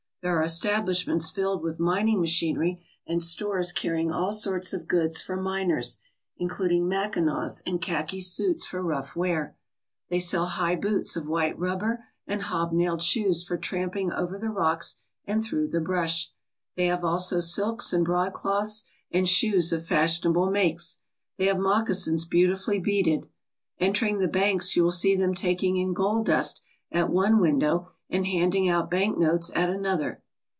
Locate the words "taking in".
25.33-25.93